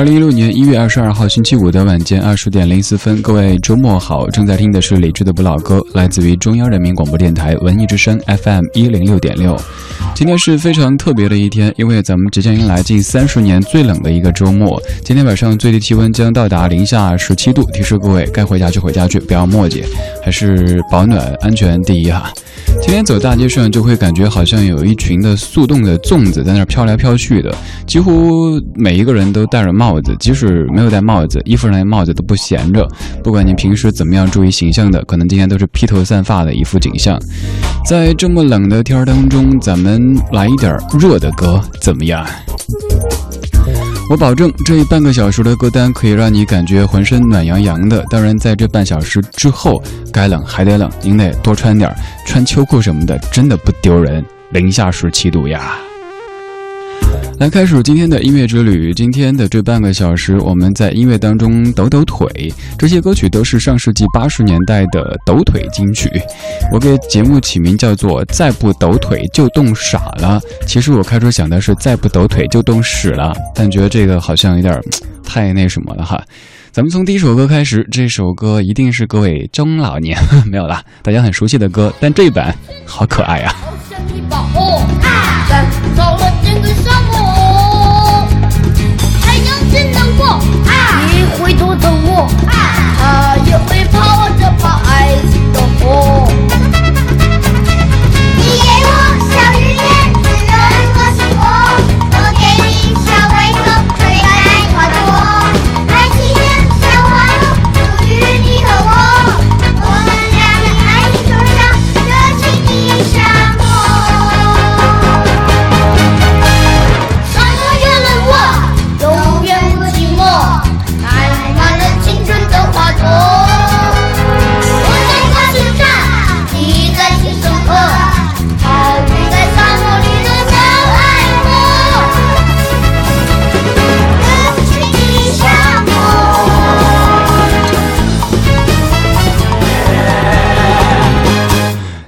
[0.00, 4.26] 二零一六年一月二十二号星期五的晚间二十点零四分，各位周末好！
[4.30, 9.54] 正在听的是李志的不老歌，来自于中央人民广播电台文艺之声 FM 一零六点六。
[10.14, 14.80] 今天是非常特别的一天，因为咱们即将迎来近三十年最冷的一个周末。
[15.02, 19.82] 今天晚上最低气温将到达零下十七度，提示各位该回家就回家去，不要磨叽，
[20.22, 22.30] 还是保暖安全第一哈。
[22.82, 27.54] 今天走大街上，就会感觉好像有一群的速冻的粽子在那飘来飘去的，
[27.86, 32.86] 几乎每一个人都戴着帽子，即使没有戴帽子，衣服上的帽子都不闲着。
[33.24, 37.18] 不管你平时怎么样注意形象的，可能今天都是披头散发的一副景象。
[37.86, 39.99] 在这么冷的天儿当中，咱们
[40.32, 42.26] 来一点热的歌，怎么样？
[44.10, 48.04] 我保证这半个小时的歌单可以让你感觉浑身暖洋洋的。
[48.10, 49.80] 当然，在这半小时之后，
[50.12, 51.94] 该冷还得冷，您得多穿点，
[52.26, 54.24] 穿秋裤什么的，真的不丢人。
[54.50, 55.78] 零下十七度呀。
[57.40, 58.92] 来开始今天的音乐之旅。
[58.92, 62.52] 今天的这半个小时，我们在音乐当中抖抖腿。
[62.78, 66.10] 这些歌曲都是上世纪八十年代的抖腿金曲。
[66.70, 70.38] 我给节目起名叫做“再不抖腿就冻傻了”。
[70.68, 74.78] 其实我开始想的是“再不抖腿就冻屎了”，但觉得这个好像有点
[75.24, 76.22] 太那什么了哈。
[76.70, 82.54] 咱们从第一首歌开始，这首歌一定是各位中老年没有啦，大家很熟悉的歌，但这一版
[82.84, 83.56] 好可爱呀。
[84.12, 84.20] 你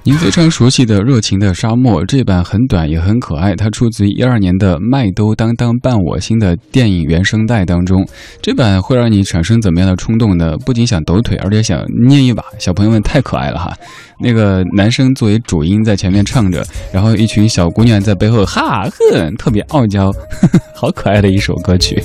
[0.05, 3.55] 您非常熟悉的热情的沙漠，这版很短也很可爱。
[3.55, 8.05] 它出自于一二年的《麦兜当当伴我心》的电影原声带当中。
[8.41, 10.57] 这版会让你产生怎么样的冲动呢？
[10.67, 12.43] 不仅想抖腿，而且想捏一把。
[12.59, 13.73] 小朋友们太可爱了哈！
[14.19, 20.11] 那个男生作为主音在前面唱着，然后一群小姑娘在背后哈哼，特别傲娇，
[20.75, 22.03] 好可爱的一首歌曲。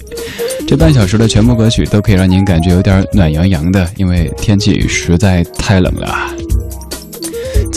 [0.68, 6.08] 这半小时的全部歌曲都可以让您感觉有点暖洋洋的，因为天气实在太冷了。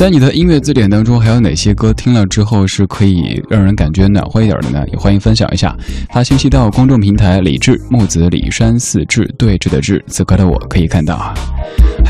[0.01, 4.83] 在你的音乐字典当中，还有哪些歌听了之后是可以让人感觉暖和一点的呢？
[4.91, 5.77] 也欢迎分享一下，
[6.11, 10.03] 发信息到公众平台“理智木子李山四志对峙的志”。
[10.09, 11.35] 此刻的我可以看到。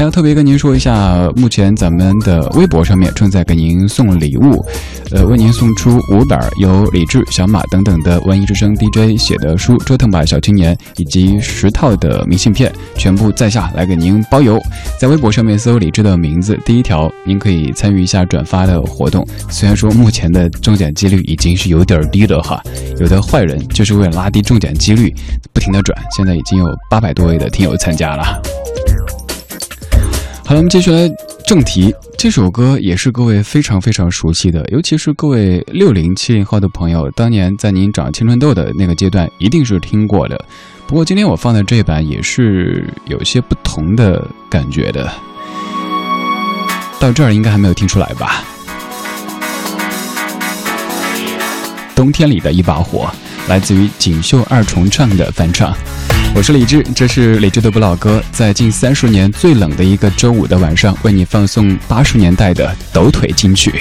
[0.00, 4.64] 还要特别跟您说一下，目前咱们的微博上面正在给您送礼物，
[5.10, 14.58] 呃，为您送出五本由李志、小马等等的文艺之声 DJ 写的书《折腾吧小青年》，以及十套的明信片，全部在下来给您包邮。
[14.98, 19.22] 在微博上面搜李志的名字，第一条您可以参与一下转发的活动。
[19.50, 22.58] 虽然说目前的中奖几率已经是有点低了哈，
[22.98, 25.14] 有的坏人就是为了拉低中奖几率，
[25.52, 28.40] 不停的转，现在已经有八百多位的听友参加了。
[30.50, 31.08] 好了，我们接下来
[31.46, 31.94] 正题。
[32.18, 40.44] 这首歌也是各位非常非常熟悉的，尤其是各位六零七零后的朋友，当年在您长青春痘的那个阶段，一定是听过的。
[40.88, 45.08] 不过今天我放的这版也是有些不同的感觉的。
[46.98, 48.42] 到这儿应该还没有听出来吧？
[51.94, 53.08] 冬天里的一把火，
[53.48, 55.72] 来自于锦绣二重唱的翻唱。
[56.32, 63.74] 我是李志，这是李志的不老歌，在近三十年最冷的一个周五的晚上，为你放送八十年代的抖腿金曲。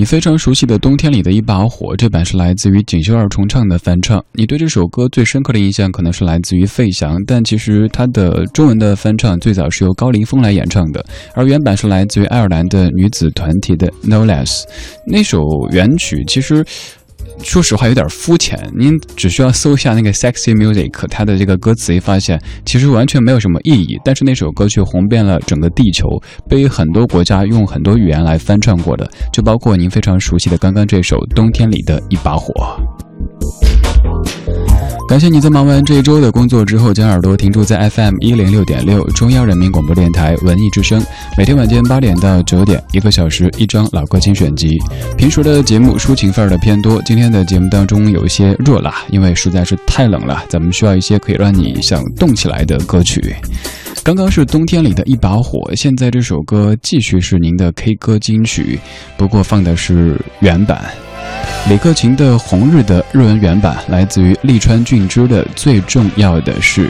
[0.00, 4.24] 你非常熟悉的《冬天里的一把火》，这版是来自于锦绣二重唱的翻唱。
[4.32, 11.04] 你对这首歌最深刻的印象可能是来自于费翔，但其实它的中文的翻唱最早是由高凌风来演唱的，
[11.34, 14.62] 而原版是来自于爱尔兰的女子团体的 No Less。
[15.06, 15.38] 那首
[15.70, 16.64] 原曲其实。
[17.42, 23.98] 说实话有点肤浅，您只需要搜一下那个 sexy music，它的这个歌词，一发现其实完全没有什么意义。
[24.04, 32.52] 但是那首歌却红遍了整个地球，被很多国家用很多语言来翻唱过的，就包括您非常熟悉的刚刚这首《冬天里的一把火》。
[35.10, 41.04] 感谢你在忙完这一周的工作之后，将耳朵停驻在 FM 一零六点六中央人民广播电台文艺之声。
[41.36, 44.78] 每天晚间八点到九点，一个小时一张老歌精选集。
[45.18, 53.34] 平时的节目抒情范儿的偏多，今天的节目当中有一些热辣，因为实在是太冷了，咱们需要一些可以让你想动起来的歌曲。
[54.04, 58.78] 刚刚是冬天里的一把火，现在这首歌继续是您的 K 歌金曲，
[59.16, 60.84] 不过放的是原版。
[61.67, 66.87] 李克勤的《红日》的日文原版来自于利川俊之的《最重要的是》，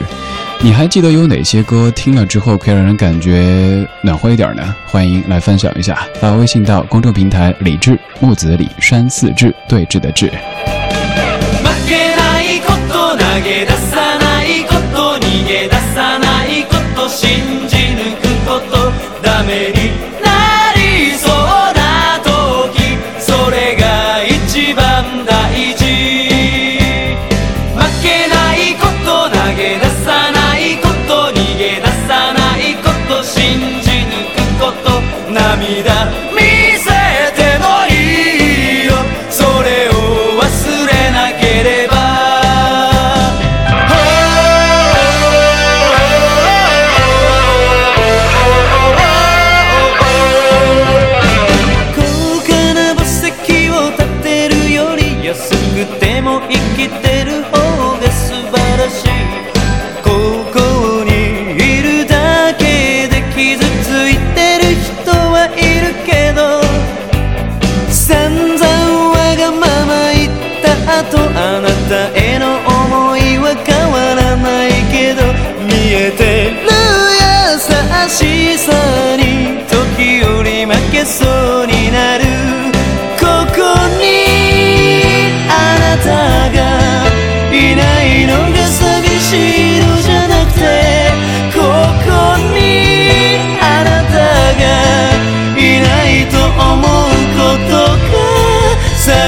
[0.59, 4.75] 你还记得有哪些歌听了之后可以让人感觉暖和一点呢？
[4.87, 10.29] 欢迎来分享一下，发微信到公众平台“李志木子李山寺志对峙的志”。
[19.45, 19.78] ても生きて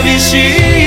[0.04, 0.81] vestir.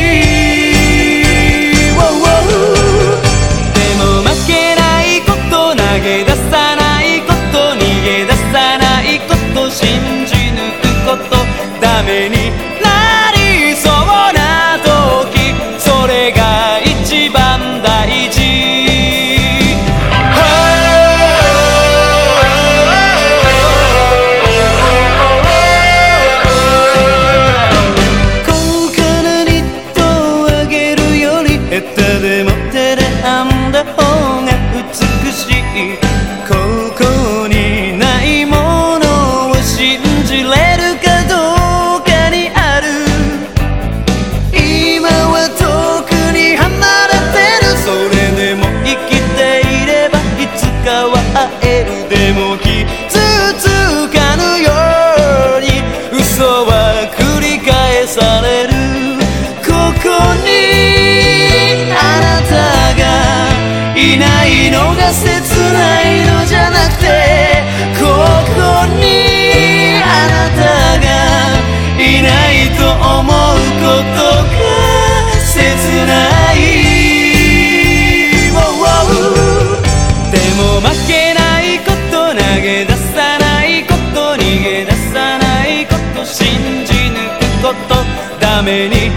[88.65, 89.11] 美丽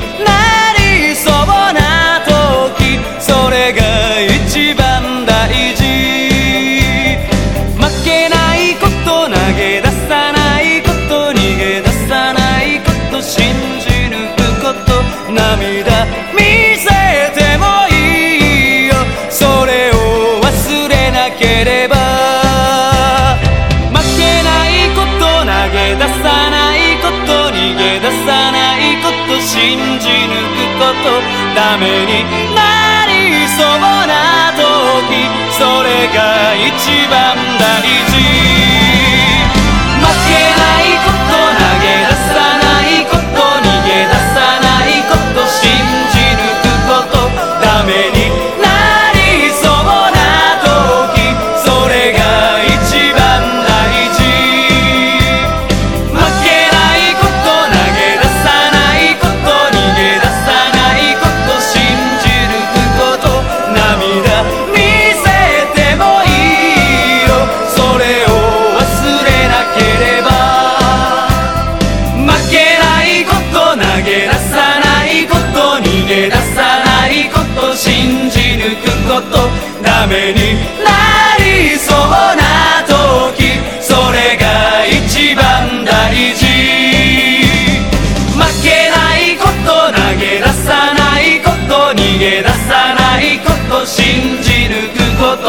[36.14, 38.07] が一番大事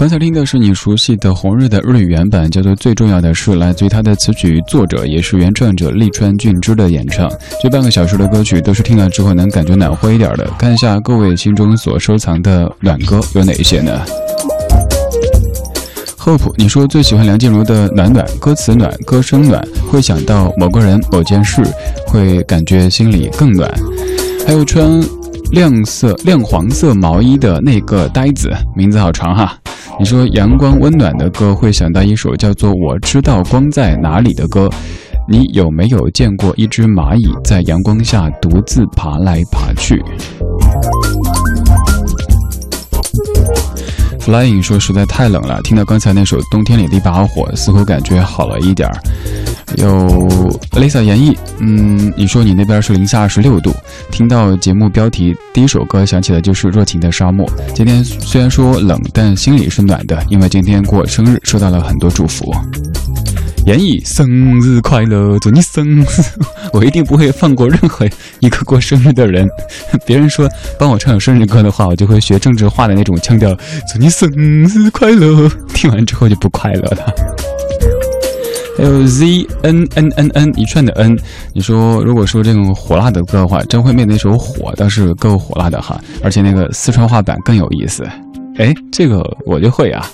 [0.00, 7.30] 刚才听的是你熟悉的红日的日语原版，叫做《最重要的是》，来自于他的词曲作者也是原创者利川俊之的演唱。
[7.62, 10.50] 这半个小时的歌曲都是听了之后能感觉暖和一点的。
[10.58, 14.00] 看一下各位心中所收藏的暖歌有哪一些呢
[16.16, 21.62] ？Hope，你说最喜欢梁静茹的《暖暖》，歌词暖，歌声暖，会想到某个人、某件事，
[22.06, 23.70] 会感觉心里更暖。
[24.46, 24.98] 还有穿
[25.52, 29.56] 亮色亮黄色毛衣的那个呆子名字好长哈。
[29.98, 34.70] 你说阳光温暖的歌会想到一首叫做我知道光在哪里的歌
[35.28, 40.02] 你有没有见过一只蚂蚁在阳光下独自爬来爬去
[44.20, 48.94] ？flying 说实在太冷了听到刚才那首冬天里的一把火似乎感觉好了一点儿。
[49.76, 50.28] 有
[50.72, 53.74] Lisa 演绎，嗯，你说你那边是零下二十六度。
[54.10, 57.48] 听到节目标题，第一首歌想起的就是热情的沙漠。
[57.74, 62.52] 今天虽然说冷，但心里是暖的，因为今天过生日，收到了很多祝福。
[63.66, 66.06] 言语生日快乐，祝你生日！
[66.72, 68.08] 我一定不会放过任何
[68.40, 69.46] 一个过生日的人。
[70.06, 70.48] 别人说
[70.78, 73.54] 帮我唱首生日歌的话，我就会学政治化的那种腔调，
[73.92, 75.48] 祝你生日快乐。
[75.74, 77.14] 听完之后就不快乐了。
[78.80, 81.14] 还有 Z N N N N 一串的 N，
[81.52, 88.08] 你说如果说这种火辣的歌的话，张惠妹那首《火》倒是够火辣的哈，而且那个四川话版更有意思。
[88.56, 90.08] 哎，这个我就会啊。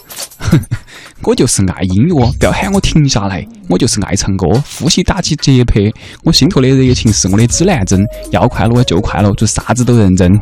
[1.22, 3.46] 我就是爱音乐，不要喊我停下来。
[3.68, 4.48] 我就是爱唱歌，
[4.80, 5.80] 呼吸打起节拍。
[6.24, 10.36] 我心头的热情是我的指南针，要快乐就快乐，做啥子都认真。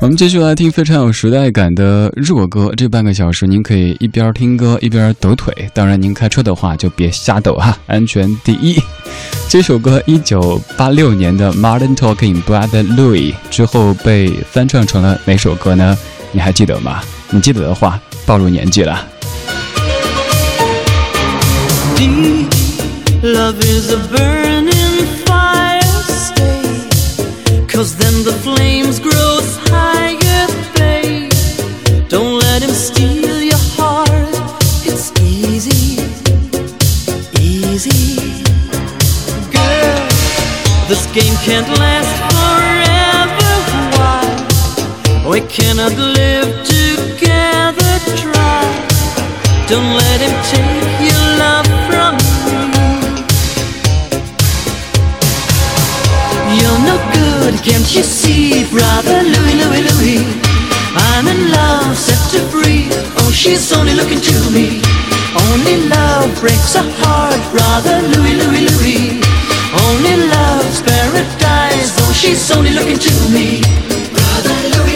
[0.00, 5.54] 我们继续来听非常有时代感的热歌，这半个小时您可以一边听歌一边抖腿。
[5.74, 8.80] 当然，您开车的话就别瞎抖哈，安全第一。
[9.46, 15.98] 这首歌一九八六年的 Martin Talking Brother Louis 之后被翻唱成了哪首歌呢？
[16.32, 17.02] 你还记得吗？
[17.28, 19.06] 你记得的话，暴露年纪了。
[40.90, 43.52] This game can't last forever.
[43.96, 45.30] Why?
[45.30, 47.92] We cannot live together.
[48.16, 48.62] Try.
[49.68, 52.18] Don't let him take your love from.
[56.58, 60.49] You're no good, can't you see, brother Louis, Louis, Louis?
[60.96, 62.88] I'm in love, set to free.
[63.22, 64.82] Oh, she's only looking to me.
[65.50, 69.22] Only love breaks a heart, brother Louis, Louis, Louis.
[69.86, 71.94] Only love's paradise.
[72.02, 73.62] Oh, she's only looking to me.
[74.10, 74.89] Brother Louis,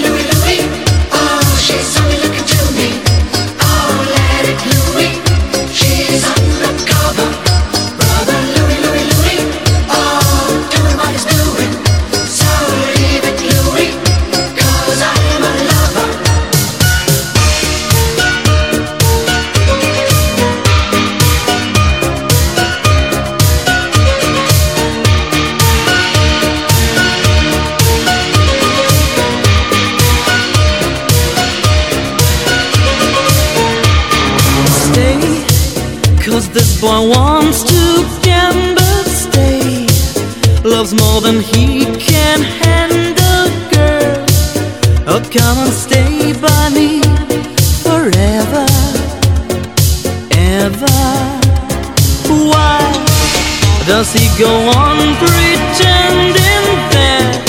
[54.15, 57.43] he go on pretending that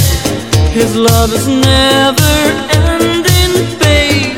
[0.73, 2.35] His love is never
[2.73, 4.35] ending Babe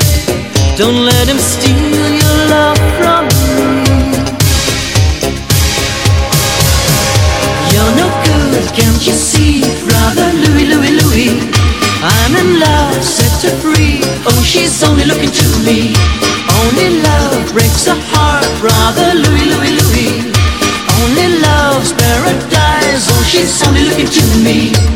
[0.78, 4.14] don't let him steal your love from me.
[7.74, 11.50] You're no good, can't you see, brother Louis, Louis, Louis?
[12.00, 13.98] I'm in love, set her free.
[14.24, 15.47] Oh, she's only looking to
[23.48, 24.87] somebody look into me.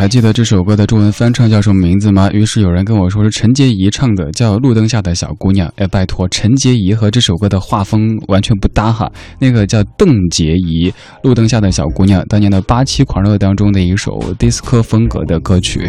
[0.00, 2.30] 还记得这首歌的中文翻唱叫什么名字吗？
[2.32, 5.68] 于是有人跟我说是陈洁仪唱的，叫《路灯下的小姑娘》。
[5.76, 9.12] 哎，拜托，陈洁仪和这首歌的画风完全不搭哈。
[9.38, 10.90] 那个叫邓洁仪，
[11.22, 15.86] 《路灯下的小姑娘》，当年的八七狂热当中的一首迪斯科风格的歌曲。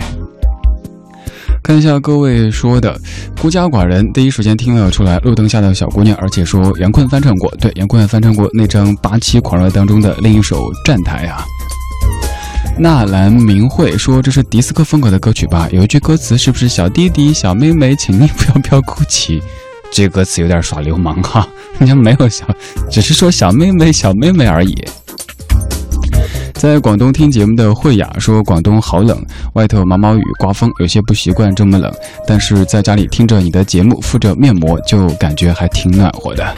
[1.64, 2.94] 看一下各位说的，
[3.42, 11.46] 孤家寡人第一时间听了出来，《路灯下的小姑娘》，而且说杨坤翻唱过，对，杨坤也翻唱过那张八七狂热当中的另一首《站台》啊。
[12.78, 15.70] 纳兰明慧说：“这是迪斯科风格的歌曲吧？
[15.72, 19.42] 有一句歌词是不是‘小弟弟、小妹妹，请你不要不要哭泣’？
[19.94, 21.48] 这歌词有点耍流氓哈！
[21.78, 22.46] 人家没有小，
[22.90, 24.76] 只是说小妹妹、小妹妹而已。”
[26.56, 31.92] 在广东听节目的慧雅说：“广东好冷，外头毛毛雨、刮风，有些不习惯这么冷。
[32.26, 36.56] 但是在家里听着你的节目，敷着面膜，就感觉还挺暖和的。”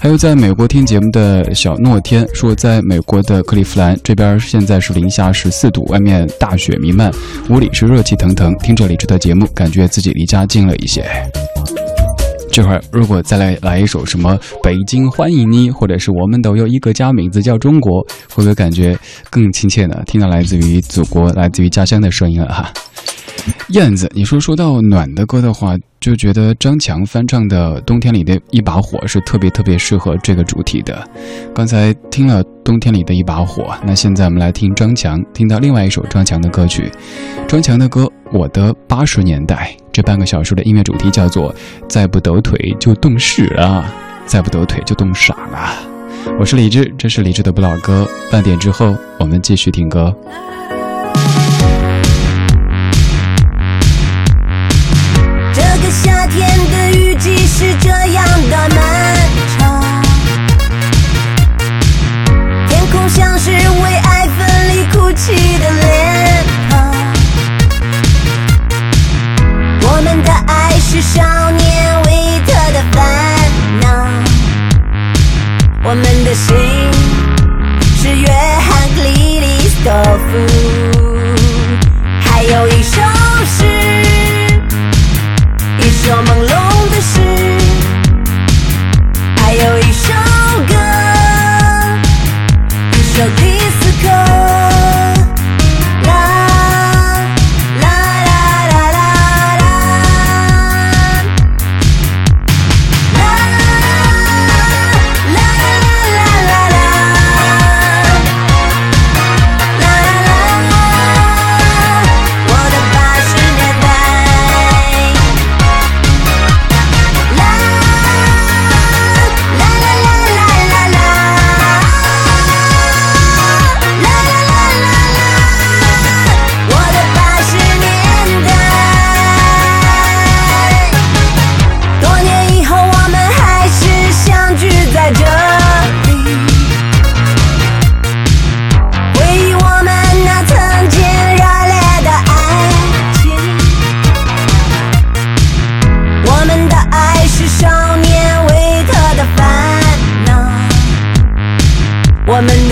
[0.00, 7.10] 还有在美国听节目的小诺天说，在美国的克利夫兰这边现在是零下十四度，外面大雪弥漫，
[7.50, 8.54] 屋里是热气腾腾。
[8.58, 11.04] 听着李志的节目，感觉自己离家近了一些。
[12.52, 18.00] 这会儿如果再来来一首什么《北京欢迎你》，或者是我们都有一个家，名字叫中国，
[18.32, 18.96] 会不会感觉
[19.30, 20.00] 更亲切呢？
[20.06, 22.72] 听到来自于祖国、来自于家乡的声音了哈。
[23.68, 31.06] 燕子，你说说到暖的歌的话，就觉得张强翻唱的《冬天里的一把火》是特别特别适合这个主题的。
[31.54, 36.90] 刚才听了《冬天里的一把火》，那现在我们来听张强，听到另外一首张强的歌曲。
[37.46, 41.54] 张强的歌《我的八十年代》，这半个小时的音乐主题叫做
[41.88, 43.84] “再不抖腿就冻屎了，
[44.24, 45.76] 再不抖腿就冻傻了”。
[46.40, 48.06] 我是李志，这是李志的不老歌。
[48.30, 50.14] 半点之后，我们继续听歌。
[56.30, 58.78] 天的雨季是这样的漫
[59.58, 60.02] 长，
[62.68, 66.70] 天空像是为爱分离哭泣的脸庞。
[69.82, 72.96] 我们的爱是少年维特的烦
[73.80, 73.86] 恼，
[75.82, 76.54] 我们的心
[77.96, 79.92] 是约翰克里里斯多
[80.30, 80.97] 夫，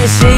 [0.07, 0.36] 我